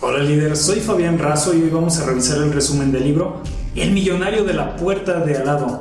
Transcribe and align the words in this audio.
Hola 0.00 0.20
líder, 0.20 0.56
soy 0.56 0.78
Fabián 0.78 1.18
Razo 1.18 1.52
y 1.54 1.60
hoy 1.60 1.70
vamos 1.70 1.98
a 1.98 2.06
revisar 2.06 2.38
el 2.38 2.52
resumen 2.52 2.92
del 2.92 3.02
libro 3.02 3.42
El 3.74 3.90
millonario 3.90 4.44
de 4.44 4.54
la 4.54 4.76
puerta 4.76 5.18
de 5.18 5.36
al 5.36 5.46
lado. 5.46 5.80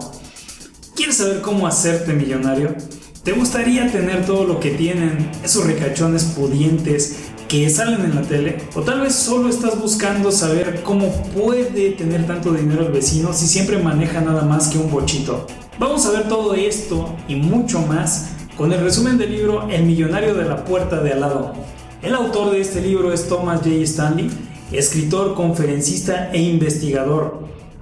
¿Quieres 0.96 1.17
saber 1.17 1.42
cómo 1.42 1.67
hacerte 1.67 2.14
millonario? 2.14 2.75
¿Te 3.24 3.33
gustaría 3.33 3.92
tener 3.92 4.25
todo 4.25 4.43
lo 4.43 4.59
que 4.59 4.72
tienen 4.72 5.30
esos 5.43 5.67
ricachones 5.67 6.24
pudientes 6.24 7.30
que 7.48 7.69
salen 7.69 8.05
en 8.05 8.16
la 8.16 8.23
tele? 8.23 8.57
¿O 8.73 8.82
tal 8.82 9.02
vez 9.02 9.14
solo 9.14 9.50
estás 9.50 9.80
buscando 9.80 10.32
saber 10.32 10.82
cómo 10.82 11.14
puede 11.36 11.92
tener 11.92 12.26
tanto 12.26 12.54
dinero 12.54 12.88
el 12.88 12.92
vecino 12.92 13.34
si 13.34 13.46
siempre 13.46 13.78
maneja 13.78 14.20
nada 14.22 14.42
más 14.42 14.70
que 14.70 14.80
un 14.80 14.90
bochito? 14.90 15.46
Vamos 15.78 16.08
a 16.08 16.12
ver 16.12 16.28
todo 16.28 16.56
esto 16.56 17.16
y 17.28 17.36
mucho 17.36 17.82
más 17.82 18.30
con 18.58 18.74
el 18.74 18.82
resumen 18.82 19.20
del 19.20 19.32
libro 19.32 19.70
El 19.70 19.84
millonario 19.84 20.34
de 20.34 20.46
la 20.46 20.66
puerta 20.66 21.02
de 21.02 21.14
al 21.14 21.22
lado. 21.22 21.54
El 22.04 22.14
autor 22.14 22.52
de 22.52 22.61
este 22.61 22.79
libro 22.79 23.11
es 23.11 23.27
Thomas 23.27 23.61
J. 23.61 23.71
Stanley, 23.82 24.29
escritor, 24.71 25.34
conferencista 25.34 26.32
e 26.32 26.39
investigador, 26.39 27.39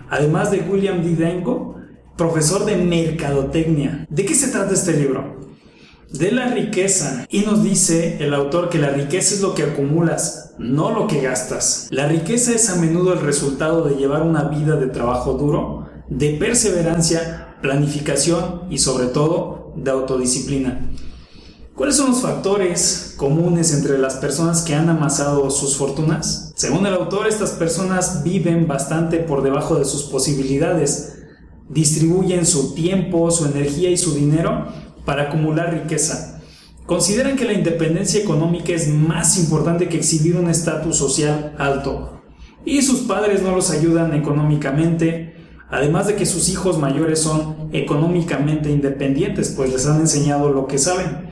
además 0.09 0.51
de 0.51 0.61
William 0.61 1.03
D. 1.03 1.43
Profesor 2.15 2.63
de 2.63 2.77
mercadotecnia. 2.77 4.07
¿De 4.09 4.25
qué 4.25 4.33
se 4.33 4.47
trata 4.47 4.73
este 4.73 4.93
libro? 4.93 5.35
De 6.13 6.31
la 6.31 6.47
riqueza. 6.47 7.25
Y 7.29 7.41
nos 7.41 7.61
dice 7.61 8.23
el 8.23 8.33
autor 8.33 8.69
que 8.69 8.79
la 8.79 8.91
riqueza 8.91 9.35
es 9.35 9.41
lo 9.41 9.53
que 9.53 9.63
acumulas, 9.63 10.53
no 10.57 10.91
lo 10.91 11.07
que 11.07 11.19
gastas. 11.19 11.89
La 11.91 12.07
riqueza 12.07 12.53
es 12.53 12.69
a 12.69 12.77
menudo 12.77 13.11
el 13.11 13.19
resultado 13.19 13.83
de 13.83 13.95
llevar 13.95 14.21
una 14.21 14.45
vida 14.45 14.77
de 14.77 14.87
trabajo 14.87 15.33
duro, 15.33 15.89
de 16.07 16.37
perseverancia, 16.37 17.57
planificación 17.61 18.61
y 18.69 18.77
sobre 18.77 19.07
todo 19.07 19.73
de 19.75 19.91
autodisciplina. 19.91 20.89
¿Cuáles 21.75 21.97
son 21.97 22.11
los 22.11 22.21
factores 22.21 23.15
comunes 23.17 23.73
entre 23.73 23.97
las 23.97 24.15
personas 24.15 24.61
que 24.61 24.73
han 24.73 24.87
amasado 24.87 25.51
sus 25.51 25.75
fortunas? 25.75 26.53
Según 26.55 26.85
el 26.85 26.93
autor, 26.93 27.27
estas 27.27 27.51
personas 27.51 28.23
viven 28.23 28.65
bastante 28.65 29.19
por 29.19 29.43
debajo 29.43 29.75
de 29.75 29.83
sus 29.83 30.03
posibilidades, 30.03 31.17
distribuyen 31.67 32.45
su 32.45 32.73
tiempo, 32.75 33.29
su 33.29 33.45
energía 33.45 33.89
y 33.89 33.97
su 33.97 34.15
dinero 34.15 34.67
para 35.03 35.23
acumular 35.23 35.73
riqueza. 35.73 36.41
Consideran 36.85 37.35
que 37.35 37.43
la 37.43 37.51
independencia 37.51 38.21
económica 38.21 38.71
es 38.71 38.87
más 38.87 39.37
importante 39.37 39.89
que 39.89 39.97
exhibir 39.97 40.37
un 40.37 40.49
estatus 40.49 40.95
social 40.95 41.55
alto. 41.57 42.21
Y 42.63 42.83
sus 42.83 43.01
padres 43.01 43.41
no 43.41 43.53
los 43.53 43.69
ayudan 43.69 44.13
económicamente, 44.13 45.35
Además 45.69 46.07
de 46.07 46.15
que 46.15 46.25
sus 46.25 46.47
hijos 46.49 46.77
mayores 46.77 47.19
son 47.19 47.69
económicamente 47.73 48.69
independientes, 48.69 49.49
pues 49.49 49.73
les 49.73 49.87
han 49.87 49.99
enseñado 49.99 50.49
lo 50.49 50.67
que 50.67 50.77
saben. 50.77 51.29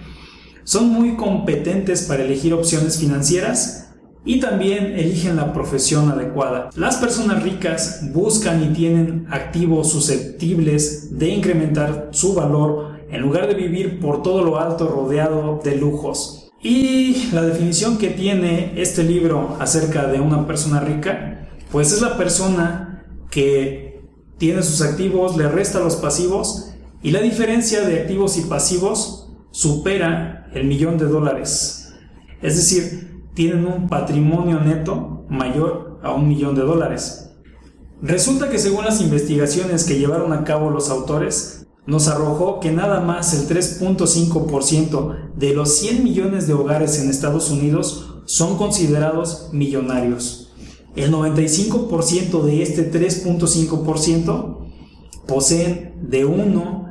Son 0.64 0.89
muy 0.89 1.16
competentes 1.16 2.03
para 2.03 2.23
elegir 2.23 2.53
opciones 2.53 2.97
financieras 2.97 3.92
y 4.25 4.39
también 4.39 4.97
eligen 4.97 5.36
la 5.36 5.52
profesión 5.52 6.09
adecuada. 6.09 6.70
Las 6.75 6.97
personas 6.97 7.44
ricas 7.44 8.02
buscan 8.14 8.64
y 8.64 8.73
tienen 8.73 9.28
activos 9.30 9.92
susceptibles 9.92 11.17
de 11.17 11.30
incrementar 11.30 12.09
su 12.11 12.33
valor 12.33 13.00
en 13.09 13.22
lugar 13.22 13.47
de 13.47 13.55
vivir 13.55 14.00
por 14.00 14.23
todo 14.23 14.44
lo 14.44 14.59
alto 14.59 14.88
rodeado 14.88 15.59
de 15.64 15.75
lujos. 15.75 16.50
Y 16.61 17.30
la 17.33 17.42
definición 17.42 17.98
que 17.98 18.09
tiene 18.09 18.72
este 18.81 19.03
libro 19.03 19.58
acerca 19.59 20.08
de 20.08 20.22
una 20.22 20.48
persona 20.48 20.80
rica, 20.80 21.50
pues 21.72 21.92
es 21.92 22.02
la 22.02 22.17
persona 22.17 23.05
que 23.30 24.02
tiene 24.38 24.64
sus 24.64 24.81
activos, 24.81 25.36
le 25.36 25.50
resta 25.50 25.80
los 25.80 25.98
pasivos 25.98 26.73
y 27.02 27.11
la 27.11 27.20
diferencia 27.20 27.81
de 27.81 28.00
activos 28.00 28.38
y 28.38 28.42
pasivos 28.42 29.22
supera 29.53 30.49
el 30.53 30.65
millón 30.65 30.97
de 30.97 31.05
dólares. 31.05 31.93
Es 32.41 32.55
decir, 32.55 33.21
tienen 33.35 33.65
un 33.65 33.87
patrimonio 33.87 34.59
neto 34.59 35.25
mayor 35.29 35.99
a 36.01 36.11
un 36.11 36.27
millón 36.27 36.55
de 36.55 36.63
dólares. 36.63 37.29
Resulta 38.01 38.49
que 38.49 38.57
según 38.57 38.83
las 38.83 38.99
investigaciones 38.99 39.83
que 39.83 39.99
llevaron 39.99 40.33
a 40.33 40.43
cabo 40.43 40.71
los 40.71 40.89
autores, 40.89 41.67
nos 41.85 42.07
arrojó 42.07 42.59
que 42.59 42.71
nada 42.71 42.99
más 42.99 43.33
el 43.33 43.47
3.5% 43.47 45.36
de 45.36 45.53
los 45.53 45.77
100 45.77 46.03
millones 46.03 46.47
de 46.47 46.53
hogares 46.53 46.99
en 46.99 47.09
Estados 47.09 47.52
Unidos 47.52 48.21
son 48.25 48.58
considerados 48.58 49.49
millonarios. 49.53 50.52
El 50.95 51.13
95% 51.13 52.42
de 52.42 52.63
este 52.63 52.92
3.5% 52.92 54.67
poseen 55.27 55.93
de 56.02 56.25
1 56.25 56.87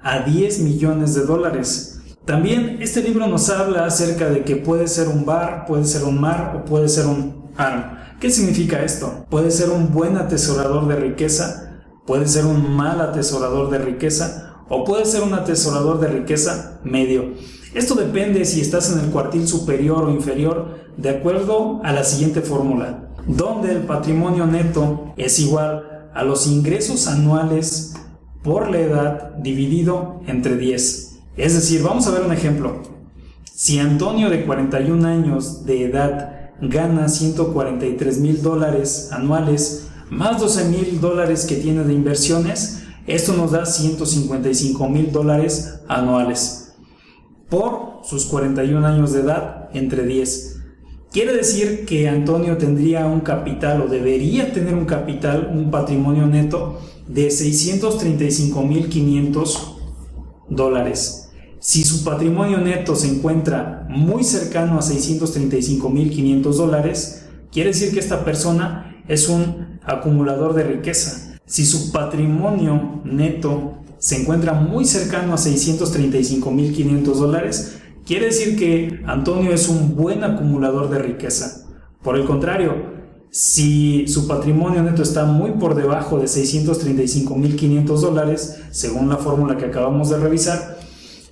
a 0.00 0.20
10 0.20 0.60
millones 0.60 1.14
de 1.14 1.22
dólares. 1.22 1.93
También 2.24 2.78
este 2.80 3.02
libro 3.02 3.26
nos 3.26 3.50
habla 3.50 3.84
acerca 3.84 4.30
de 4.30 4.44
que 4.44 4.56
puede 4.56 4.88
ser 4.88 5.08
un 5.08 5.24
bar, 5.24 5.66
puede 5.66 5.84
ser 5.84 6.04
un 6.04 6.20
mar 6.20 6.54
o 6.56 6.64
puede 6.64 6.88
ser 6.88 7.06
un 7.06 7.50
arma. 7.56 8.16
¿Qué 8.20 8.30
significa 8.30 8.82
esto? 8.82 9.26
Puede 9.28 9.50
ser 9.50 9.70
un 9.70 9.92
buen 9.92 10.16
atesorador 10.16 10.88
de 10.88 10.96
riqueza, 10.96 11.82
puede 12.06 12.26
ser 12.26 12.46
un 12.46 12.74
mal 12.74 13.00
atesorador 13.00 13.70
de 13.70 13.78
riqueza 13.78 14.56
o 14.68 14.84
puede 14.84 15.04
ser 15.04 15.22
un 15.22 15.34
atesorador 15.34 16.00
de 16.00 16.08
riqueza 16.08 16.80
medio. 16.82 17.32
Esto 17.74 17.94
depende 17.94 18.44
si 18.44 18.60
estás 18.60 18.92
en 18.92 19.00
el 19.00 19.10
cuartil 19.10 19.46
superior 19.46 20.04
o 20.04 20.10
inferior 20.10 20.78
de 20.96 21.10
acuerdo 21.10 21.80
a 21.84 21.92
la 21.92 22.04
siguiente 22.04 22.40
fórmula 22.40 23.04
donde 23.26 23.72
el 23.72 23.82
patrimonio 23.82 24.46
neto 24.46 25.14
es 25.16 25.38
igual 25.38 26.10
a 26.14 26.24
los 26.24 26.46
ingresos 26.46 27.06
anuales 27.08 27.94
por 28.42 28.70
la 28.70 28.78
edad 28.78 29.34
dividido 29.36 30.20
entre 30.26 30.56
10. 30.56 31.03
Es 31.36 31.54
decir, 31.54 31.82
vamos 31.82 32.06
a 32.06 32.10
ver 32.10 32.22
un 32.22 32.32
ejemplo. 32.32 32.82
Si 33.54 33.78
Antonio 33.78 34.30
de 34.30 34.44
41 34.44 35.06
años 35.06 35.64
de 35.64 35.84
edad 35.84 36.50
gana 36.60 37.08
143 37.08 38.18
mil 38.18 38.42
dólares 38.42 39.10
anuales 39.12 39.88
más 40.10 40.40
12 40.40 40.68
mil 40.68 41.00
dólares 41.00 41.46
que 41.46 41.56
tiene 41.56 41.82
de 41.82 41.94
inversiones, 41.94 42.82
esto 43.06 43.32
nos 43.34 43.50
da 43.52 43.64
155 43.66 44.88
mil 44.88 45.12
dólares 45.12 45.80
anuales 45.88 46.74
por 47.48 48.00
sus 48.04 48.26
41 48.26 48.86
años 48.86 49.12
de 49.12 49.20
edad 49.20 49.70
entre 49.72 50.06
10. 50.06 50.60
Quiere 51.10 51.32
decir 51.32 51.86
que 51.86 52.08
Antonio 52.08 52.58
tendría 52.58 53.06
un 53.06 53.20
capital 53.20 53.80
o 53.82 53.88
debería 53.88 54.52
tener 54.52 54.74
un 54.74 54.84
capital, 54.84 55.52
un 55.54 55.70
patrimonio 55.70 56.26
neto 56.26 56.80
de 57.06 57.28
635.500 57.28 59.76
dólares. 60.48 61.23
Si 61.64 61.82
su 61.82 62.04
patrimonio 62.04 62.58
neto 62.58 62.94
se 62.94 63.08
encuentra 63.08 63.86
muy 63.88 64.22
cercano 64.22 64.76
a 64.76 64.82
635.500 64.82 66.42
dólares, 66.52 67.24
quiere 67.50 67.70
decir 67.70 67.94
que 67.94 68.00
esta 68.00 68.22
persona 68.22 69.02
es 69.08 69.30
un 69.30 69.78
acumulador 69.82 70.52
de 70.52 70.64
riqueza. 70.64 71.38
Si 71.46 71.64
su 71.64 71.90
patrimonio 71.90 73.00
neto 73.04 73.78
se 73.96 74.20
encuentra 74.20 74.52
muy 74.52 74.84
cercano 74.84 75.32
a 75.32 75.38
635.500 75.38 77.02
dólares, 77.14 77.78
Quiere 78.06 78.26
decir 78.26 78.58
que 78.58 79.00
Antonio 79.06 79.52
es 79.52 79.66
un 79.70 79.96
buen 79.96 80.24
acumulador 80.24 80.90
de 80.90 80.98
riqueza. 80.98 81.64
Por 82.02 82.18
el 82.18 82.26
contrario, 82.26 82.92
si 83.30 84.06
su 84.08 84.28
patrimonio 84.28 84.82
neto 84.82 85.02
está 85.02 85.24
muy 85.24 85.52
por 85.52 85.74
debajo 85.74 86.18
de 86.18 86.26
635.500 86.26 87.84
dólares, 87.98 88.60
según 88.72 89.08
la 89.08 89.16
fórmula 89.16 89.56
que 89.56 89.64
acabamos 89.64 90.10
de 90.10 90.18
revisar, 90.18 90.83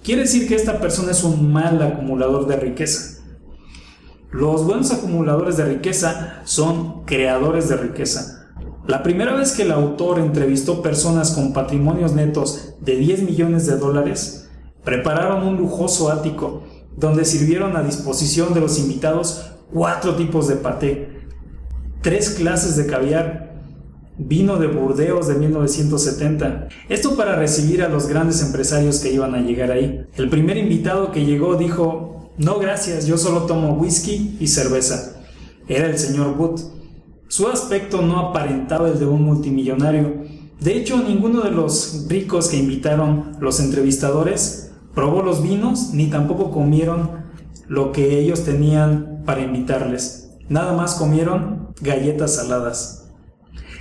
quiere 0.03 0.23
decir 0.23 0.49
que 0.49 0.55
esta 0.55 0.81
persona 0.81 1.13
es 1.13 1.25
un 1.25 1.53
mal 1.53 1.81
acumulador 1.83 2.47
de 2.47 2.57
riqueza. 2.57 3.23
Los 4.31 4.65
buenos 4.65 4.91
acumuladores 4.91 5.57
de 5.57 5.67
riqueza 5.67 6.41
son 6.45 7.05
creadores 7.05 7.69
de 7.69 7.77
riqueza. 7.77 8.51
La 8.87 9.03
primera 9.03 9.35
vez 9.35 9.53
que 9.53 9.63
el 9.63 9.73
autor 9.73 10.19
entrevistó 10.19 10.83
personas 10.83 11.33
con 11.33 11.53
patrimonios 11.53 12.13
netos 12.13 12.75
de 12.81 12.97
10 12.97 13.23
millones 13.23 13.67
de 13.67 13.77
dólares, 13.77 14.43
Prepararon 14.85 15.47
un 15.47 15.57
lujoso 15.57 16.11
ático 16.11 16.65
donde 16.97 17.25
sirvieron 17.25 17.77
a 17.77 17.83
disposición 17.83 18.53
de 18.53 18.61
los 18.61 18.79
invitados 18.79 19.53
cuatro 19.73 20.17
tipos 20.17 20.49
de 20.49 20.57
paté, 20.57 21.09
tres 22.03 22.31
clases 22.31 22.77
de 22.77 22.87
caviar, 22.87 23.52
vino 24.19 24.59
de 24.59 24.67
Burdeos 24.67 25.29
de 25.29 25.35
1970. 25.35 26.69
Esto 26.89 27.17
para 27.17 27.37
recibir 27.37 27.83
a 27.83 27.89
los 27.89 28.07
grandes 28.07 28.43
empresarios 28.43 29.01
que 29.01 29.13
iban 29.13 29.35
a 29.35 29.41
llegar 29.41 29.71
ahí. 29.71 30.05
El 30.17 30.29
primer 30.29 30.57
invitado 30.57 31.13
que 31.13 31.25
llegó 31.25 31.57
dijo, 31.57 32.33
no 32.39 32.59
gracias, 32.59 33.07
yo 33.07 33.19
solo 33.19 33.43
tomo 33.43 33.75
whisky 33.75 34.37
y 34.41 34.47
cerveza. 34.49 35.23
Era 35.69 35.87
el 35.87 35.99
señor 35.99 36.37
Wood. 36.39 36.61
Su 37.29 37.49
aspecto 37.49 38.03
no 38.03 38.19
aparentaba 38.19 38.89
el 38.89 38.99
de 38.99 39.07
un 39.07 39.23
multimillonario. 39.23 40.25
De 40.61 40.77
hecho, 40.77 41.03
ninguno 41.03 41.41
de 41.41 41.51
los 41.51 42.07
ricos 42.09 42.49
que 42.49 42.57
invitaron 42.57 43.37
los 43.41 43.59
entrevistadores 43.61 44.71
probó 44.95 45.23
los 45.23 45.43
vinos 45.43 45.91
ni 45.93 46.09
tampoco 46.09 46.51
comieron 46.51 47.23
lo 47.69 47.93
que 47.93 48.19
ellos 48.19 48.45
tenían 48.45 49.23
para 49.25 49.41
invitarles. 49.41 50.31
Nada 50.49 50.75
más 50.75 50.95
comieron 50.95 51.69
galletas 51.81 52.35
saladas. 52.35 53.02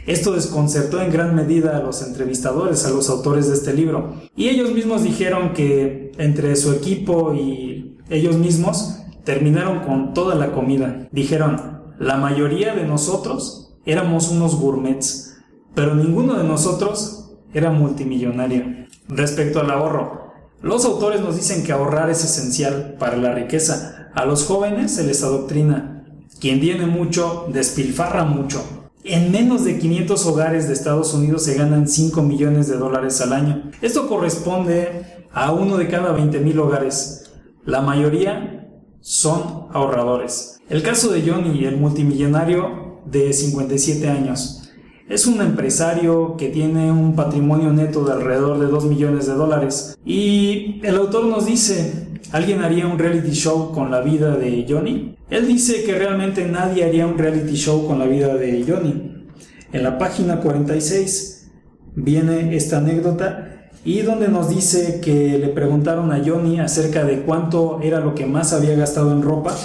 Esto 0.07 0.33
desconcertó 0.33 1.01
en 1.01 1.11
gran 1.11 1.35
medida 1.35 1.77
a 1.77 1.81
los 1.81 2.01
entrevistadores, 2.01 2.85
a 2.85 2.89
los 2.89 3.09
autores 3.09 3.47
de 3.47 3.53
este 3.53 3.73
libro. 3.73 4.15
Y 4.35 4.49
ellos 4.49 4.71
mismos 4.71 5.03
dijeron 5.03 5.53
que 5.53 6.11
entre 6.17 6.55
su 6.55 6.71
equipo 6.73 7.33
y 7.33 7.97
ellos 8.09 8.35
mismos 8.37 8.97
terminaron 9.23 9.81
con 9.81 10.13
toda 10.13 10.35
la 10.35 10.51
comida. 10.51 11.07
Dijeron, 11.11 11.81
la 11.99 12.17
mayoría 12.17 12.73
de 12.73 12.85
nosotros 12.85 13.75
éramos 13.85 14.29
unos 14.29 14.55
gourmets, 14.55 15.37
pero 15.75 15.95
ninguno 15.95 16.35
de 16.35 16.43
nosotros 16.43 17.31
era 17.53 17.71
multimillonario. 17.71 18.87
Respecto 19.07 19.59
al 19.59 19.69
ahorro, 19.69 20.31
los 20.61 20.85
autores 20.85 21.21
nos 21.21 21.35
dicen 21.35 21.63
que 21.63 21.71
ahorrar 21.71 22.09
es 22.09 22.23
esencial 22.23 22.95
para 22.99 23.17
la 23.17 23.33
riqueza. 23.33 24.09
A 24.13 24.25
los 24.25 24.45
jóvenes 24.45 24.95
se 24.95 25.03
les 25.03 25.23
adoctrina. 25.23 26.03
Quien 26.39 26.59
tiene 26.59 26.85
mucho, 26.85 27.47
despilfarra 27.51 28.25
mucho. 28.25 28.80
En 29.03 29.31
menos 29.31 29.63
de 29.63 29.79
500 29.79 30.25
hogares 30.27 30.67
de 30.67 30.73
Estados 30.73 31.13
Unidos 31.13 31.43
se 31.43 31.55
ganan 31.55 31.87
5 31.87 32.21
millones 32.21 32.67
de 32.67 32.77
dólares 32.77 33.19
al 33.21 33.33
año. 33.33 33.71
Esto 33.81 34.07
corresponde 34.07 35.25
a 35.31 35.51
uno 35.51 35.77
de 35.77 35.87
cada 35.87 36.11
20 36.11 36.39
mil 36.39 36.59
hogares. 36.59 37.31
La 37.65 37.81
mayoría 37.81 38.69
son 38.99 39.67
ahorradores. 39.73 40.59
El 40.69 40.83
caso 40.83 41.11
de 41.11 41.27
Johnny, 41.27 41.65
el 41.65 41.77
multimillonario 41.77 43.01
de 43.05 43.33
57 43.33 44.07
años. 44.07 44.69
Es 45.09 45.25
un 45.25 45.41
empresario 45.41 46.37
que 46.37 46.49
tiene 46.49 46.91
un 46.91 47.15
patrimonio 47.15 47.73
neto 47.73 48.05
de 48.05 48.13
alrededor 48.13 48.59
de 48.59 48.67
2 48.67 48.85
millones 48.85 49.25
de 49.25 49.33
dólares. 49.33 49.97
Y 50.05 50.79
el 50.83 50.95
autor 50.95 51.25
nos 51.25 51.47
dice, 51.47 52.10
¿alguien 52.31 52.61
haría 52.61 52.87
un 52.87 52.99
reality 52.99 53.31
show 53.31 53.71
con 53.71 53.91
la 53.91 54.01
vida 54.01 54.35
de 54.35 54.65
Johnny? 54.67 55.15
Él 55.29 55.47
dice 55.47 55.83
que 55.83 55.97
realmente 55.97 56.45
nadie 56.45 56.83
haría 56.83 57.07
un 57.07 57.17
reality 57.17 57.55
show 57.55 57.87
con 57.87 57.99
la 57.99 58.05
vida 58.05 58.35
de 58.35 58.63
Johnny. 58.67 59.25
En 59.73 59.83
la 59.83 59.97
página 59.97 60.39
46 60.39 61.51
viene 61.95 62.55
esta 62.55 62.77
anécdota 62.77 63.69
y 63.83 64.01
donde 64.01 64.27
nos 64.27 64.49
dice 64.49 65.01
que 65.01 65.37
le 65.37 65.47
preguntaron 65.49 66.11
a 66.11 66.21
Johnny 66.25 66.59
acerca 66.59 67.03
de 67.03 67.21
cuánto 67.21 67.79
era 67.81 67.99
lo 67.99 68.13
que 68.15 68.25
más 68.25 68.53
había 68.53 68.75
gastado 68.75 69.11
en 69.11 69.21
ropa 69.21 69.55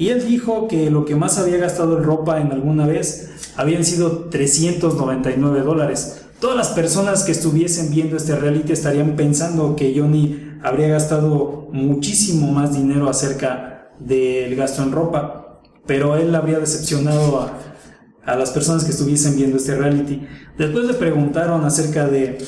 y 0.00 0.08
él 0.08 0.26
dijo 0.26 0.66
que 0.66 0.90
lo 0.90 1.04
que 1.04 1.14
más 1.14 1.38
había 1.38 1.58
gastado 1.58 1.98
en 1.98 2.04
ropa 2.04 2.40
en 2.40 2.52
alguna 2.52 2.86
vez 2.86 3.52
habían 3.54 3.84
sido 3.84 4.30
399 4.30 5.60
dólares. 5.60 6.24
Todas 6.40 6.56
las 6.56 6.68
personas 6.70 7.24
que 7.24 7.32
estuviesen 7.32 7.90
viendo 7.90 8.16
este 8.16 8.34
reality 8.34 8.72
estarían 8.72 9.14
pensando 9.14 9.76
que 9.76 9.92
Johnny 9.94 10.56
habría 10.62 10.88
gastado 10.88 11.68
muchísimo 11.70 12.50
más 12.50 12.72
dinero 12.72 13.10
acerca 13.10 13.90
del 13.98 14.56
gasto 14.56 14.82
en 14.82 14.90
ropa, 14.90 15.60
pero 15.84 16.16
él 16.16 16.34
habría 16.34 16.58
decepcionado 16.58 17.40
a, 18.24 18.36
las 18.36 18.52
personas 18.52 18.84
que 18.84 18.92
estuviesen 18.92 19.36
viendo 19.36 19.58
este 19.58 19.76
reality. 19.76 20.26
Después 20.56 20.86
le 20.86 20.94
preguntaron 20.94 21.64
acerca 21.64 22.06
de 22.06 22.38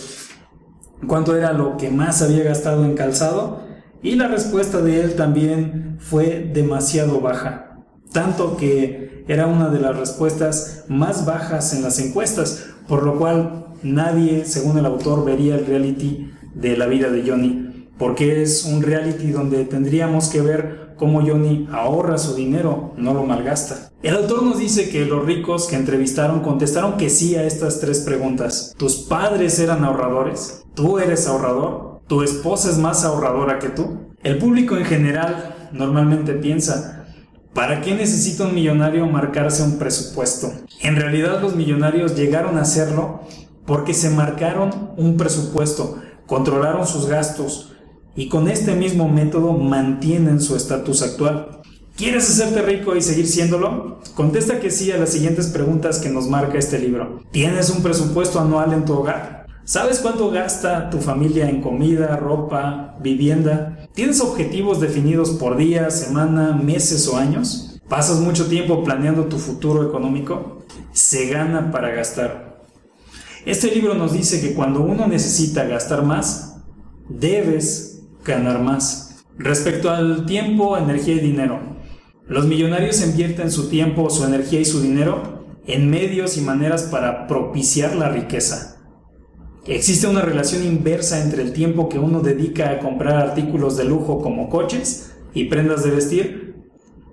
cuánto 1.07 1.37
era 1.37 1.53
lo 1.53 1.77
que 1.77 1.91
más 1.91 2.23
había 2.23 2.45
gastado 2.45 2.87
en 2.87 2.95
calzado 2.95 3.61
y 4.03 4.15
la 4.15 4.29
respuesta 4.29 4.81
de 4.81 5.01
él 5.01 5.17
también 5.17 5.99
fue 6.01 6.51
demasiado 6.55 7.21
baja, 7.21 7.85
tanto 8.11 8.57
que 8.57 9.25
era 9.29 9.47
una 9.47 9.69
de 9.69 9.81
las 9.81 9.99
respuestas 9.99 10.85
más 10.89 11.27
bajas 11.27 11.75
en 11.75 11.83
las 11.83 11.99
encuestas, 11.99 12.72
por 12.93 13.05
lo 13.05 13.17
cual 13.17 13.69
nadie, 13.83 14.45
según 14.45 14.77
el 14.77 14.85
autor, 14.85 15.25
vería 15.25 15.55
el 15.55 15.65
reality 15.65 16.31
de 16.53 16.77
la 16.77 16.85
vida 16.85 17.09
de 17.09 17.27
Johnny, 17.27 17.89
porque 17.97 18.43
es 18.43 18.67
un 18.67 18.83
reality 18.83 19.31
donde 19.31 19.65
tendríamos 19.65 20.29
que 20.29 20.43
ver 20.43 20.93
cómo 20.99 21.23
Johnny 21.27 21.67
ahorra 21.73 22.19
su 22.19 22.35
dinero, 22.35 22.93
no 22.99 23.15
lo 23.15 23.25
malgasta. 23.25 23.91
El 24.03 24.17
autor 24.17 24.43
nos 24.43 24.59
dice 24.59 24.91
que 24.91 25.07
los 25.07 25.25
ricos 25.25 25.69
que 25.69 25.77
entrevistaron 25.77 26.41
contestaron 26.41 26.99
que 26.99 27.09
sí 27.09 27.35
a 27.35 27.45
estas 27.45 27.81
tres 27.81 28.01
preguntas. 28.01 28.75
¿Tus 28.77 28.97
padres 28.97 29.59
eran 29.59 29.85
ahorradores? 29.85 30.63
¿Tú 30.75 30.99
eres 30.99 31.27
ahorrador? 31.27 32.03
¿Tu 32.09 32.23
esposa 32.23 32.69
es 32.69 32.77
más 32.77 33.07
ahorradora 33.07 33.59
que 33.59 33.71
tú? 33.71 34.13
El 34.23 34.37
público 34.37 34.77
en 34.77 34.85
general 34.85 35.71
normalmente 35.73 36.35
piensa, 36.35 37.02
¿para 37.55 37.81
qué 37.81 37.95
necesita 37.95 38.45
un 38.45 38.55
millonario 38.55 39.07
marcarse 39.07 39.63
un 39.63 39.79
presupuesto? 39.79 40.53
En 40.81 40.97
realidad 40.97 41.41
los 41.41 41.55
millonarios 41.55 42.17
llegaron 42.17 42.59
a 42.59 42.63
hacerlo 42.63 43.21
porque 43.67 43.95
se 43.95 44.11
marcaron 44.11 44.93
un 44.97 45.17
presupuesto, 45.17 46.01
controlaron 46.27 46.87
sus 46.87 47.07
gastos 47.07 47.73
y 48.15 48.29
con 48.29 48.49
este 48.49 48.75
mismo 48.75 49.09
método 49.09 49.53
mantienen 49.53 50.41
su 50.41 50.57
estatus 50.57 51.03
actual. 51.03 51.61
¿Quieres 51.97 52.29
hacerte 52.29 52.63
rico 52.63 52.97
y 52.97 53.03
seguir 53.03 53.27
siéndolo? 53.27 54.01
Contesta 54.15 54.61
que 54.61 54.71
sí 54.71 54.91
a 54.91 54.97
las 54.97 55.11
siguientes 55.11 55.49
preguntas 55.49 55.99
que 55.99 56.09
nos 56.09 56.27
marca 56.27 56.59
este 56.59 56.79
libro. 56.79 57.23
¿Tienes 57.31 57.71
un 57.71 57.83
presupuesto 57.83 58.41
anual 58.41 58.73
en 58.73 58.85
tu 58.85 58.95
hogar? 58.95 59.47
¿Sabes 59.65 60.01
cuánto 60.01 60.31
gasta 60.31 60.91
tu 60.91 60.99
familia 60.99 61.49
en 61.49 61.61
comida, 61.61 62.17
ropa, 62.17 62.97
vivienda? 63.01 63.82
¿Tienes 63.95 64.23
objetivos 64.23 64.81
definidos 64.81 65.33
por 65.33 65.59
día, 65.59 65.91
semana, 65.91 66.55
meses 66.55 67.07
o 67.09 67.19
años? 67.19 67.79
¿Pasas 67.91 68.21
mucho 68.21 68.47
tiempo 68.47 68.83
planeando 68.83 69.27
tu 69.27 69.39
futuro 69.39 69.87
económico? 69.87 70.65
Se 70.93 71.29
gana 71.29 71.71
para 71.71 71.91
gastar. 71.91 72.63
Este 73.45 73.71
libro 73.71 73.93
nos 73.93 74.15
dice 74.15 74.41
que 74.41 74.55
cuando 74.55 74.81
uno 74.81 75.07
necesita 75.07 75.65
gastar 75.65 76.05
más, 76.05 76.57
debes 77.11 78.01
ganar 78.25 78.63
más. 78.63 79.25
Respecto 79.37 79.91
al 79.91 80.25
tiempo, 80.25 80.79
energía 80.79 81.17
y 81.17 81.21
dinero, 81.21 81.61
los 82.27 82.47
millonarios 82.47 83.03
invierten 83.03 83.51
su 83.51 83.69
tiempo, 83.69 84.09
su 84.09 84.25
energía 84.25 84.61
y 84.61 84.65
su 84.65 84.81
dinero 84.81 85.45
en 85.67 85.91
medios 85.91 86.39
y 86.39 86.41
maneras 86.41 86.85
para 86.85 87.27
propiciar 87.27 87.95
la 87.95 88.09
riqueza. 88.09 88.82
Existe 89.67 90.09
una 90.09 90.23
relación 90.23 90.65
inversa 90.65 91.23
entre 91.23 91.43
el 91.43 91.53
tiempo 91.53 91.89
que 91.89 92.01
uno 92.01 92.21
dedica 92.21 92.71
a 92.71 92.79
comprar 92.81 93.17
artículos 93.17 93.77
de 93.77 93.85
lujo 93.85 94.21
como 94.21 94.49
coches 94.49 95.13
y 95.35 95.45
prendas 95.45 95.85
de 95.85 95.93
vestir 95.93 96.57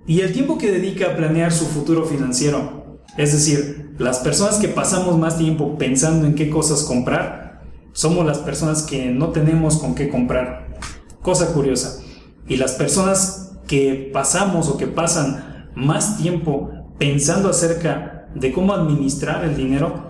y 0.04 0.22
el 0.22 0.32
tiempo 0.32 0.58
que 0.58 0.72
dedica 0.72 1.06
a 1.06 1.16
planear 1.16 1.52
su 1.52 1.66
futuro 1.66 2.04
financiero. 2.04 2.98
Es 3.16 3.32
decir, 3.32 3.94
las 3.98 4.18
personas 4.18 4.56
que 4.56 4.66
pasamos 4.66 5.16
más 5.16 5.38
tiempo 5.38 5.78
pensando 5.78 6.26
en 6.26 6.34
qué 6.34 6.50
cosas 6.50 6.82
comprar, 6.82 7.62
somos 7.92 8.26
las 8.26 8.38
personas 8.38 8.82
que 8.82 9.10
no 9.10 9.28
tenemos 9.28 9.78
con 9.78 9.94
qué 9.94 10.08
comprar. 10.08 10.76
Cosa 11.22 11.52
curiosa. 11.52 12.02
Y 12.48 12.56
las 12.56 12.72
personas 12.72 13.52
que 13.68 14.10
pasamos 14.12 14.68
o 14.68 14.76
que 14.76 14.88
pasan 14.88 15.70
más 15.76 16.18
tiempo 16.18 16.72
pensando 16.98 17.48
acerca 17.48 18.28
de 18.34 18.52
cómo 18.52 18.72
administrar 18.72 19.44
el 19.44 19.56
dinero, 19.56 20.09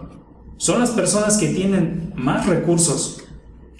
son 0.60 0.78
las 0.78 0.90
personas 0.90 1.38
que 1.38 1.48
tienen 1.48 2.12
más 2.16 2.46
recursos. 2.46 3.22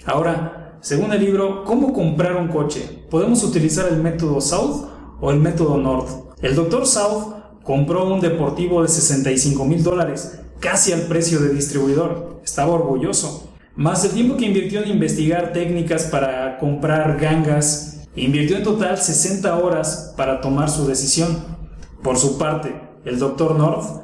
Ahora, 0.03 0.79
según 0.81 1.13
el 1.13 1.23
libro, 1.23 1.63
¿cómo 1.63 1.93
comprar 1.93 2.35
un 2.35 2.47
coche? 2.47 3.05
¿Podemos 3.07 3.43
utilizar 3.43 3.87
el 3.87 4.01
método 4.01 4.41
South 4.41 4.87
o 5.21 5.29
el 5.29 5.37
método 5.37 5.77
North? 5.77 6.09
El 6.41 6.55
doctor 6.55 6.87
South 6.87 7.35
compró 7.63 8.11
un 8.11 8.19
deportivo 8.19 8.81
de 8.81 8.87
65 8.87 9.63
mil 9.63 9.83
dólares, 9.83 10.39
casi 10.59 10.91
al 10.91 11.01
precio 11.01 11.39
de 11.39 11.53
distribuidor. 11.53 12.41
Estaba 12.43 12.73
orgulloso. 12.73 13.51
Más 13.75 14.03
el 14.03 14.13
tiempo 14.13 14.35
que 14.35 14.47
invirtió 14.47 14.81
en 14.81 14.89
investigar 14.89 15.53
técnicas 15.53 16.05
para 16.05 16.57
comprar 16.57 17.19
gangas, 17.19 18.07
invirtió 18.15 18.57
en 18.57 18.63
total 18.63 18.97
60 18.97 19.55
horas 19.55 20.15
para 20.17 20.41
tomar 20.41 20.67
su 20.67 20.87
decisión. 20.87 21.45
Por 22.01 22.17
su 22.17 22.39
parte, 22.39 22.73
el 23.05 23.19
Dr. 23.19 23.55
North 23.55 24.01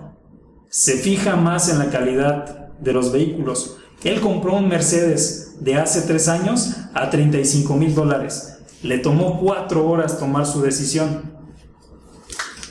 se 0.70 0.94
fija 0.94 1.36
más 1.36 1.70
en 1.70 1.80
la 1.80 1.90
calidad 1.90 2.67
de 2.80 2.94
los 2.94 3.12
vehículos. 3.12 3.78
Él 4.04 4.22
compró 4.22 4.56
un 4.56 4.68
Mercedes 4.68 5.56
de 5.60 5.76
hace 5.76 6.02
tres 6.02 6.28
años 6.28 6.76
a 6.94 7.10
35 7.10 7.76
mil 7.76 7.96
dólares. 7.96 8.60
Le 8.84 9.00
tomó 9.00 9.40
cuatro 9.40 9.90
horas 9.90 10.20
tomar 10.20 10.46
su 10.46 10.62
decisión. 10.62 11.34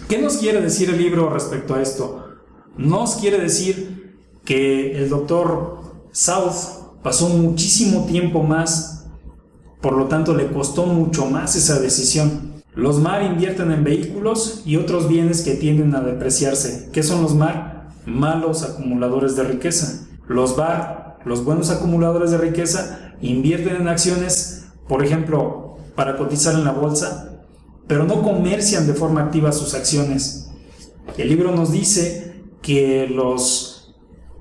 ¿Qué 0.08 0.18
nos 0.18 0.36
quiere 0.36 0.60
decir 0.60 0.90
el 0.90 0.98
libro 0.98 1.30
respecto 1.30 1.74
a 1.74 1.82
esto? 1.82 2.28
Nos 2.76 3.16
quiere 3.16 3.38
decir 3.38 4.16
que 4.44 4.96
el 4.96 5.08
doctor 5.08 5.80
South 6.12 7.02
pasó 7.02 7.28
muchísimo 7.28 8.06
tiempo 8.06 8.42
más, 8.42 9.08
por 9.80 9.94
lo 9.94 10.06
tanto 10.06 10.34
le 10.34 10.52
costó 10.52 10.86
mucho 10.86 11.26
más 11.26 11.56
esa 11.56 11.80
decisión. 11.80 12.62
Los 12.74 13.00
MAR 13.00 13.22
invierten 13.22 13.72
en 13.72 13.84
vehículos 13.84 14.62
y 14.64 14.76
otros 14.76 15.08
bienes 15.08 15.42
que 15.42 15.54
tienden 15.54 15.94
a 15.94 16.02
depreciarse. 16.02 16.90
¿Qué 16.92 17.02
son 17.02 17.22
los 17.22 17.34
MAR? 17.34 17.75
Malos 18.06 18.62
acumuladores 18.62 19.36
de 19.36 19.44
riqueza. 19.44 20.06
Los 20.28 20.56
BAR, 20.56 21.18
los 21.24 21.44
buenos 21.44 21.70
acumuladores 21.70 22.30
de 22.30 22.38
riqueza, 22.38 23.14
invierten 23.20 23.76
en 23.76 23.88
acciones, 23.88 24.68
por 24.88 25.04
ejemplo, 25.04 25.76
para 25.94 26.16
cotizar 26.16 26.54
en 26.54 26.64
la 26.64 26.72
bolsa 26.72 27.36
pero 27.86 28.04
no 28.04 28.22
comercian 28.22 28.86
de 28.86 28.94
forma 28.94 29.22
activa 29.22 29.52
sus 29.52 29.74
acciones. 29.74 30.50
El 31.16 31.28
libro 31.28 31.54
nos 31.54 31.72
dice 31.72 32.34
que 32.62 33.06
los 33.08 33.94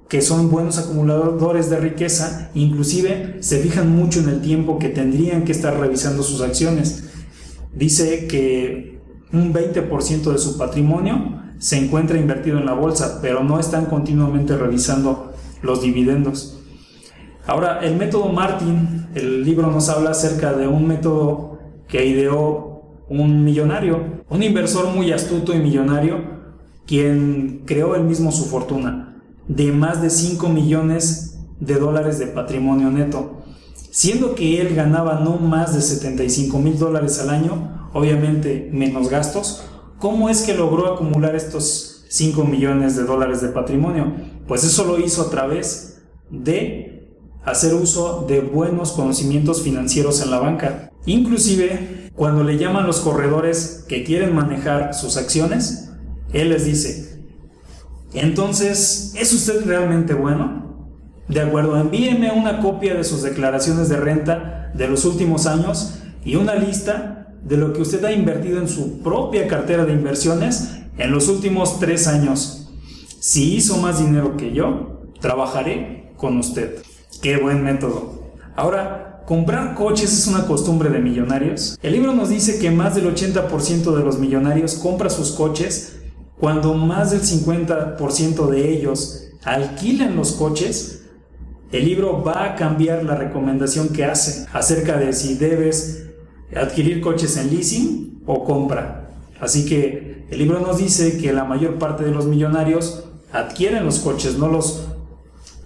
que 0.09 0.21
son 0.21 0.51
buenos 0.51 0.77
acumuladores 0.77 1.69
de 1.69 1.79
riqueza, 1.79 2.51
inclusive 2.53 3.37
se 3.39 3.59
fijan 3.59 3.95
mucho 3.95 4.19
en 4.19 4.29
el 4.29 4.41
tiempo 4.41 4.77
que 4.77 4.89
tendrían 4.89 5.45
que 5.45 5.51
estar 5.51 5.79
revisando 5.79 6.23
sus 6.23 6.41
acciones. 6.41 7.03
Dice 7.73 8.27
que 8.27 8.99
un 9.33 9.53
20% 9.53 10.31
de 10.31 10.37
su 10.37 10.57
patrimonio 10.57 11.41
se 11.59 11.77
encuentra 11.77 12.17
invertido 12.17 12.57
en 12.57 12.65
la 12.65 12.73
bolsa, 12.73 13.19
pero 13.21 13.43
no 13.43 13.59
están 13.59 13.85
continuamente 13.85 14.57
revisando 14.57 15.33
los 15.61 15.81
dividendos. 15.81 16.59
Ahora, 17.47 17.79
el 17.81 17.95
método 17.95 18.29
Martin, 18.29 19.07
el 19.13 19.43
libro 19.43 19.69
nos 19.69 19.89
habla 19.89 20.11
acerca 20.11 20.53
de 20.53 20.67
un 20.67 20.87
método 20.87 21.59
que 21.87 22.05
ideó 22.05 22.75
un 23.07 23.43
millonario, 23.43 24.23
un 24.29 24.41
inversor 24.41 24.87
muy 24.87 25.11
astuto 25.11 25.53
y 25.53 25.59
millonario, 25.59 26.35
quien 26.87 27.63
creó 27.65 27.95
él 27.95 28.03
mismo 28.03 28.31
su 28.31 28.45
fortuna, 28.45 29.21
de 29.47 29.71
más 29.71 30.01
de 30.01 30.09
5 30.09 30.49
millones 30.49 31.39
de 31.59 31.75
dólares 31.75 32.19
de 32.19 32.27
patrimonio 32.27 32.89
neto, 32.89 33.43
siendo 33.91 34.35
que 34.35 34.59
él 34.59 34.75
ganaba 34.75 35.19
no 35.19 35.37
más 35.37 35.75
de 35.75 35.81
75 35.81 36.59
mil 36.59 36.77
dólares 36.77 37.19
al 37.19 37.29
año, 37.29 37.89
obviamente 37.93 38.69
menos 38.73 39.09
gastos, 39.09 39.63
¿cómo 39.99 40.29
es 40.29 40.43
que 40.43 40.53
logró 40.53 40.93
acumular 40.93 41.35
estos 41.35 42.05
5 42.09 42.43
millones 42.45 42.95
de 42.95 43.03
dólares 43.03 43.41
de 43.41 43.49
patrimonio? 43.49 44.13
Pues 44.47 44.63
eso 44.63 44.85
lo 44.85 44.99
hizo 44.99 45.23
a 45.23 45.29
través 45.29 46.01
de 46.29 47.13
hacer 47.43 47.73
uso 47.73 48.25
de 48.27 48.41
buenos 48.41 48.91
conocimientos 48.91 49.61
financieros 49.61 50.21
en 50.21 50.31
la 50.31 50.39
banca. 50.39 50.91
Inclusive, 51.05 52.09
cuando 52.15 52.43
le 52.43 52.57
llaman 52.57 52.87
los 52.87 52.99
corredores 52.99 53.85
que 53.87 54.03
quieren 54.03 54.33
manejar 54.33 54.93
sus 54.93 55.17
acciones, 55.17 55.91
él 56.33 56.49
les 56.49 56.65
dice, 56.65 57.23
entonces, 58.13 59.13
¿es 59.15 59.33
usted 59.33 59.65
realmente 59.65 60.13
bueno? 60.13 60.65
De 61.27 61.41
acuerdo, 61.41 61.77
envíeme 61.77 62.31
una 62.31 62.59
copia 62.59 62.93
de 62.93 63.03
sus 63.03 63.23
declaraciones 63.23 63.89
de 63.89 63.97
renta 63.97 64.71
de 64.73 64.87
los 64.87 65.05
últimos 65.05 65.47
años 65.47 65.95
y 66.23 66.35
una 66.35 66.55
lista 66.55 67.24
de 67.45 67.57
lo 67.57 67.71
que 67.71 67.81
usted 67.81 68.03
ha 68.03 68.11
invertido 68.11 68.59
en 68.59 68.67
su 68.67 68.99
propia 68.99 69.47
cartera 69.47 69.85
de 69.85 69.93
inversiones 69.93 70.71
en 70.97 71.11
los 71.11 71.29
últimos 71.29 71.79
tres 71.79 72.07
años. 72.07 72.69
Si 73.19 73.55
hizo 73.55 73.77
más 73.77 73.99
dinero 73.99 74.35
que 74.35 74.51
yo, 74.51 75.03
trabajaré 75.21 76.13
con 76.17 76.37
usted. 76.37 76.81
Qué 77.21 77.37
buen 77.37 77.63
método. 77.63 78.25
Ahora, 78.55 79.23
¿comprar 79.25 79.75
coches 79.75 80.11
es 80.11 80.27
una 80.27 80.45
costumbre 80.47 80.89
de 80.89 80.99
millonarios? 80.99 81.77
El 81.81 81.93
libro 81.93 82.13
nos 82.13 82.29
dice 82.29 82.59
que 82.59 82.71
más 82.71 82.95
del 82.95 83.13
80% 83.13 83.95
de 83.95 84.03
los 84.03 84.19
millonarios 84.19 84.75
compra 84.75 85.09
sus 85.09 85.31
coches 85.31 85.97
cuando 86.39 86.73
más 86.73 87.11
del 87.11 87.21
50% 87.21 88.49
de 88.49 88.69
ellos 88.69 89.29
alquilan 89.43 90.15
los 90.15 90.33
coches, 90.33 91.03
el 91.71 91.85
libro 91.85 92.23
va 92.23 92.45
a 92.45 92.55
cambiar 92.55 93.03
la 93.03 93.15
recomendación 93.15 93.89
que 93.89 94.05
hace 94.05 94.45
acerca 94.53 94.97
de 94.97 95.13
si 95.13 95.35
debes 95.35 96.04
adquirir 96.55 97.01
coches 97.01 97.37
en 97.37 97.49
leasing 97.49 98.21
o 98.25 98.43
compra. 98.43 99.09
Así 99.39 99.65
que 99.65 100.25
el 100.29 100.39
libro 100.39 100.59
nos 100.59 100.77
dice 100.77 101.17
que 101.17 101.33
la 101.33 101.43
mayor 101.43 101.75
parte 101.75 102.03
de 102.03 102.11
los 102.11 102.25
millonarios 102.25 103.03
adquieren 103.31 103.85
los 103.85 103.99
coches, 103.99 104.37
no 104.37 104.47
los 104.47 104.87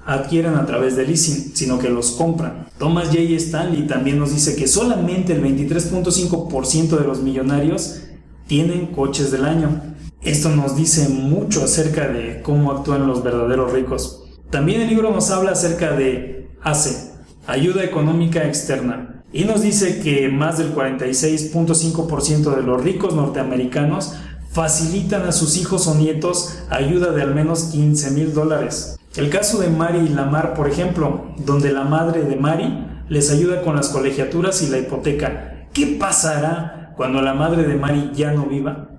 adquieren 0.06 0.56
a 0.56 0.66
través 0.66 0.96
de 0.96 1.06
leasing, 1.06 1.56
sino 1.56 1.78
que 1.78 1.90
los 1.90 2.12
compran. 2.12 2.68
Thomas 2.78 3.08
J. 3.10 3.20
Stanley 3.38 3.86
también 3.86 4.18
nos 4.18 4.34
dice 4.34 4.56
que 4.56 4.68
solamente 4.68 5.34
el 5.34 5.44
23.5% 5.44 6.98
de 6.98 7.06
los 7.06 7.22
millonarios 7.22 8.02
tienen 8.48 8.88
coches 8.88 9.32
del 9.32 9.46
año. 9.46 9.82
Esto 10.22 10.50
nos 10.50 10.76
dice 10.76 11.08
mucho 11.10 11.64
acerca 11.64 12.08
de 12.08 12.42
cómo 12.42 12.72
actúan 12.72 13.08
los 13.08 13.24
verdaderos 13.24 13.72
ricos. 13.72 14.24
También 14.50 14.82
el 14.82 14.90
libro 14.90 15.12
nos 15.12 15.30
habla 15.30 15.52
acerca 15.52 15.92
de 15.92 16.50
ACE, 16.64 17.12
ayuda 17.46 17.84
económica 17.84 18.46
externa, 18.46 19.09
y 19.32 19.46
nos 19.46 19.62
dice 19.62 20.00
que 20.00 20.30
más 20.30 20.58
del 20.58 20.74
46.5% 20.74 22.56
de 22.56 22.64
los 22.64 22.84
ricos 22.84 23.14
norteamericanos 23.14 24.14
facilitan 24.52 25.24
a 25.24 25.32
sus 25.32 25.58
hijos 25.58 25.88
o 25.88 25.96
nietos 25.96 26.60
ayuda 26.70 27.12
de 27.12 27.22
al 27.22 27.36
menos 27.36 27.66
15 27.66 28.12
mil 28.12 28.34
dólares. 28.34 28.98
El 29.16 29.30
caso 29.30 29.60
de 29.60 29.70
Mari 29.70 30.00
y 30.00 30.10
Lamar, 30.10 30.54
por 30.54 30.68
ejemplo, 30.68 31.26
donde 31.38 31.72
la 31.72 31.84
madre 31.84 32.24
de 32.24 32.36
Mari 32.36 32.86
les 33.08 33.32
ayuda 33.32 33.62
con 33.62 33.76
las 33.76 33.90
colegiaturas 33.90 34.62
y 34.62 34.68
la 34.68 34.80
hipoteca. 34.80 35.68
¿Qué 35.74 35.98
pasará 36.00 36.94
cuando 36.96 37.22
la 37.22 37.34
madre 37.34 37.64
de 37.64 37.76
Mari 37.76 38.12
ya 38.14 38.32
no 38.32 38.46
viva? 38.46 38.90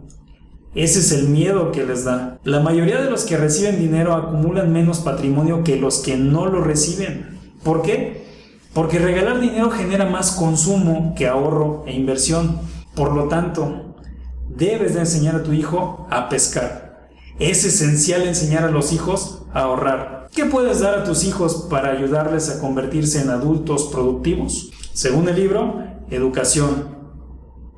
Ese 0.75 1.01
es 1.01 1.11
el 1.11 1.29
miedo 1.29 1.73
que 1.73 1.85
les 1.85 2.05
da. 2.05 2.39
La 2.45 2.61
mayoría 2.61 3.01
de 3.01 3.11
los 3.11 3.25
que 3.25 3.37
reciben 3.37 3.81
dinero 3.81 4.15
acumulan 4.15 4.73
menos 4.73 5.01
patrimonio 5.01 5.65
que 5.65 5.77
los 5.77 5.99
que 5.99 6.17
no 6.17 6.47
lo 6.47 6.63
reciben. 6.63 7.41
¿Por 7.65 7.83
qué? 7.83 8.20
Porque 8.73 8.99
regalar 8.99 9.41
dinero 9.41 9.71
genera 9.71 10.07
más 10.07 10.33
consumo 10.33 11.15
que 11.17 11.27
ahorro 11.27 11.83
e 11.87 11.93
inversión. 11.93 12.61
Por 12.95 13.12
lo 13.12 13.27
tanto, 13.29 13.97
debes 14.49 14.95
de 14.95 15.00
enseñar 15.00 15.37
a 15.37 15.43
tu 15.43 15.53
hijo 15.53 16.07
a 16.11 16.29
pescar. 16.29 17.09
Es 17.39 17.65
esencial 17.65 18.23
enseñar 18.23 18.65
a 18.65 18.71
los 18.71 18.93
hijos 18.93 19.43
a 19.53 19.62
ahorrar. 19.62 20.29
¿Qué 20.33 20.45
puedes 20.45 20.81
dar 20.81 20.99
a 20.99 21.05
tus 21.05 21.25
hijos 21.25 21.67
para 21.69 21.91
ayudarles 21.91 22.49
a 22.49 22.61
convertirse 22.61 23.21
en 23.21 23.31
adultos 23.31 23.89
productivos? 23.91 24.71
Según 24.93 25.29
el 25.29 25.37
libro, 25.37 25.83
educación. 26.11 27.00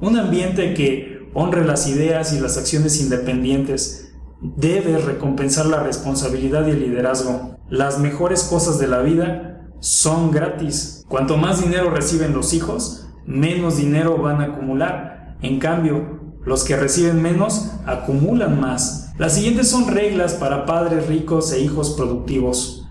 Un 0.01 0.19
ambiente 0.19 0.75
que 0.75 1.31
honre 1.33 1.65
las 1.65 1.87
ideas 1.87 2.35
y 2.35 2.41
las 2.41 2.59
acciones 2.59 3.01
independientes. 3.01 4.13
Debe 4.41 4.99
recompensar 4.99 5.67
la 5.67 5.83
responsabilidad 5.83 6.67
y 6.67 6.73
el 6.73 6.81
liderazgo. 6.81 7.57
Las 7.71 7.99
mejores 7.99 8.43
cosas 8.43 8.79
de 8.79 8.89
la 8.89 9.01
vida 9.01 9.52
son 9.83 10.31
gratis. 10.31 11.05
Cuanto 11.09 11.37
más 11.37 11.61
dinero 11.61 11.91
reciben 11.91 12.33
los 12.33 12.55
hijos, 12.55 13.09
menos 13.27 13.77
dinero 13.77 14.17
van 14.17 14.41
a 14.41 14.45
acumular. 14.45 15.37
En 15.43 15.59
cambio, 15.59 16.21
los 16.45 16.63
que 16.63 16.77
reciben 16.77 17.21
menos 17.21 17.73
acumulan 17.85 18.61
más. 18.61 19.13
Las 19.19 19.35
siguientes 19.35 19.69
son 19.69 19.89
reglas 19.89 20.35
para 20.35 20.67
padres 20.67 21.09
ricos 21.09 21.53
e 21.53 21.61
hijos 21.61 21.91
productivos. 21.91 22.89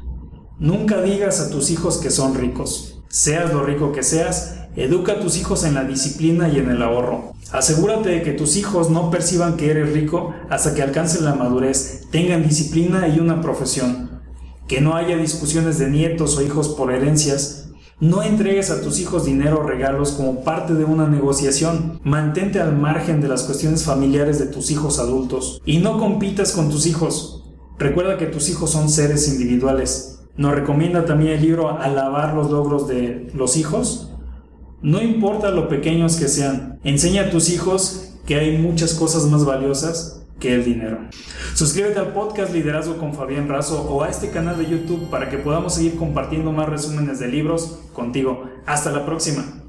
Nunca 0.59 1.01
digas 1.01 1.39
a 1.39 1.49
tus 1.49 1.71
hijos 1.71 1.97
que 1.97 2.11
son 2.11 2.35
ricos. 2.35 3.01
Seas 3.07 3.53
lo 3.53 3.63
rico 3.63 3.93
que 3.93 4.03
seas, 4.03 4.57
educa 4.75 5.13
a 5.13 5.19
tus 5.21 5.37
hijos 5.37 5.63
en 5.63 5.75
la 5.75 5.85
disciplina 5.85 6.49
y 6.49 6.59
en 6.59 6.69
el 6.69 6.81
ahorro. 6.81 7.31
Asegúrate 7.53 8.09
de 8.09 8.21
que 8.21 8.33
tus 8.33 8.57
hijos 8.57 8.89
no 8.89 9.09
perciban 9.09 9.55
que 9.55 9.71
eres 9.71 9.93
rico 9.93 10.33
hasta 10.49 10.73
que 10.73 10.83
alcancen 10.83 11.23
la 11.23 11.35
madurez, 11.35 12.07
tengan 12.11 12.43
disciplina 12.43 13.07
y 13.07 13.19
una 13.19 13.41
profesión. 13.41 14.10
Que 14.71 14.79
no 14.79 14.95
haya 14.95 15.17
discusiones 15.17 15.79
de 15.79 15.89
nietos 15.89 16.37
o 16.37 16.41
hijos 16.41 16.69
por 16.69 16.93
herencias. 16.93 17.71
No 17.99 18.23
entregues 18.23 18.71
a 18.71 18.81
tus 18.81 19.01
hijos 19.01 19.25
dinero 19.25 19.59
o 19.59 19.63
regalos 19.63 20.13
como 20.13 20.45
parte 20.45 20.73
de 20.73 20.85
una 20.85 21.09
negociación. 21.09 21.99
Mantente 22.05 22.61
al 22.61 22.77
margen 22.77 23.19
de 23.19 23.27
las 23.27 23.43
cuestiones 23.43 23.83
familiares 23.83 24.39
de 24.39 24.45
tus 24.45 24.71
hijos 24.71 24.97
adultos. 24.97 25.61
Y 25.65 25.79
no 25.79 25.99
compitas 25.99 26.53
con 26.53 26.69
tus 26.69 26.85
hijos. 26.85 27.43
Recuerda 27.79 28.17
que 28.17 28.27
tus 28.27 28.47
hijos 28.47 28.71
son 28.71 28.87
seres 28.87 29.27
individuales. 29.27 30.21
Nos 30.37 30.55
recomienda 30.55 31.03
también 31.03 31.33
el 31.33 31.41
libro 31.41 31.77
Alabar 31.77 32.33
los 32.33 32.49
logros 32.49 32.87
de 32.87 33.29
los 33.33 33.57
hijos 33.57 34.07
no 34.81 34.99
importa 34.99 35.51
lo 35.51 35.67
pequeños 35.67 36.15
que 36.15 36.27
sean, 36.27 36.79
enseña 36.83 37.23
a 37.23 37.29
tus 37.29 37.49
hijos 37.51 38.13
que 38.25 38.35
hay 38.35 38.57
muchas 38.57 38.95
cosas 38.95 39.25
más 39.25 39.45
valiosas 39.45 40.20
que 40.41 40.53
el 40.55 40.65
dinero. 40.65 40.97
Suscríbete 41.53 41.99
al 41.99 42.13
podcast 42.13 42.51
Liderazgo 42.53 42.97
con 42.97 43.13
Fabián 43.13 43.47
Razo 43.47 43.83
o 43.83 44.03
a 44.03 44.09
este 44.09 44.31
canal 44.31 44.57
de 44.57 44.69
YouTube 44.69 45.09
para 45.09 45.29
que 45.29 45.37
podamos 45.37 45.75
seguir 45.75 45.95
compartiendo 45.95 46.51
más 46.51 46.67
resúmenes 46.67 47.19
de 47.19 47.27
libros 47.27 47.79
contigo. 47.93 48.49
Hasta 48.65 48.91
la 48.91 49.05
próxima. 49.05 49.60